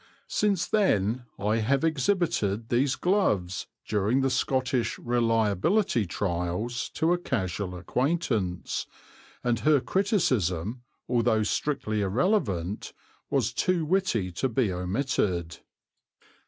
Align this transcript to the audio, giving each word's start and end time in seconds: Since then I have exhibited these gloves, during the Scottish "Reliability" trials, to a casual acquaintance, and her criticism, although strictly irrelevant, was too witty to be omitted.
Since 0.33 0.65
then 0.65 1.25
I 1.37 1.57
have 1.57 1.83
exhibited 1.83 2.69
these 2.69 2.95
gloves, 2.95 3.67
during 3.87 4.21
the 4.21 4.31
Scottish 4.31 4.97
"Reliability" 4.97 6.07
trials, 6.07 6.89
to 6.95 7.13
a 7.13 7.19
casual 7.19 7.75
acquaintance, 7.75 8.87
and 9.43 9.59
her 9.59 9.79
criticism, 9.79 10.81
although 11.07 11.43
strictly 11.43 12.01
irrelevant, 12.01 12.93
was 13.29 13.53
too 13.53 13.85
witty 13.85 14.31
to 14.31 14.49
be 14.49 14.73
omitted. 14.73 15.59